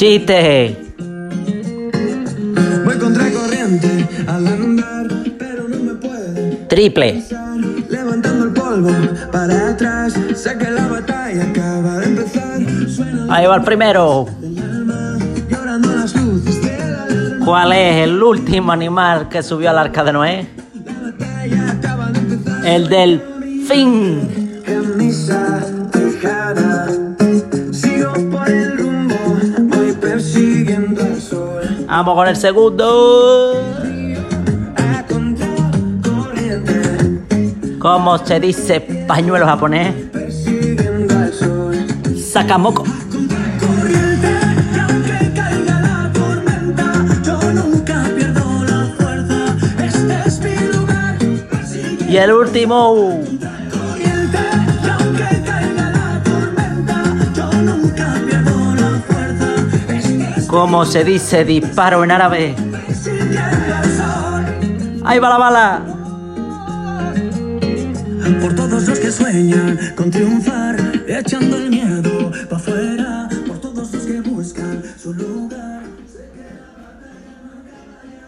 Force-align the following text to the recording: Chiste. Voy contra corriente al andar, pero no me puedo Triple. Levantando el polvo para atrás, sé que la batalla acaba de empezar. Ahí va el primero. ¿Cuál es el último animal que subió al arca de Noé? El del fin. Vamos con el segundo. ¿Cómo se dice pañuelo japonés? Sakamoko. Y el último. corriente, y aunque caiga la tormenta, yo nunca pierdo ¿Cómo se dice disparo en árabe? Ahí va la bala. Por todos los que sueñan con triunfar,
Chiste. 0.00 0.94
Voy 2.86 2.98
contra 2.98 3.30
corriente 3.32 4.08
al 4.26 4.46
andar, 4.46 5.08
pero 5.38 5.68
no 5.68 5.76
me 5.76 5.92
puedo 5.92 6.56
Triple. 6.68 7.22
Levantando 7.90 8.46
el 8.46 8.52
polvo 8.54 8.92
para 9.30 9.68
atrás, 9.68 10.18
sé 10.36 10.56
que 10.56 10.70
la 10.70 10.86
batalla 10.86 11.44
acaba 11.44 11.98
de 11.98 12.06
empezar. 12.06 12.60
Ahí 13.28 13.46
va 13.46 13.56
el 13.56 13.62
primero. 13.62 14.26
¿Cuál 17.44 17.72
es 17.74 17.96
el 18.04 18.22
último 18.22 18.72
animal 18.72 19.28
que 19.28 19.42
subió 19.42 19.68
al 19.68 19.76
arca 19.80 20.02
de 20.02 20.12
Noé? 20.14 20.48
El 22.64 22.88
del 22.88 23.22
fin. 23.68 24.40
Vamos 31.90 32.14
con 32.14 32.28
el 32.28 32.36
segundo. 32.36 33.52
¿Cómo 37.80 38.18
se 38.18 38.38
dice 38.38 38.80
pañuelo 39.08 39.44
japonés? 39.44 39.92
Sakamoko. 42.30 42.84
Y 52.08 52.16
el 52.16 52.32
último. 52.32 53.20
corriente, 53.70 54.38
y 54.84 54.88
aunque 54.88 55.42
caiga 55.44 55.90
la 55.90 56.22
tormenta, 56.22 57.02
yo 57.34 57.52
nunca 57.62 58.14
pierdo 58.26 58.49
¿Cómo 60.50 60.84
se 60.84 61.04
dice 61.04 61.44
disparo 61.44 62.02
en 62.02 62.10
árabe? 62.10 62.56
Ahí 65.04 65.20
va 65.20 65.28
la 65.28 65.38
bala. 65.38 65.82
Por 68.40 68.56
todos 68.56 68.88
los 68.88 68.98
que 68.98 69.12
sueñan 69.12 69.78
con 69.94 70.10
triunfar, 70.10 70.76